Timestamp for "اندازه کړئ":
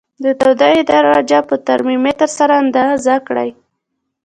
2.63-3.49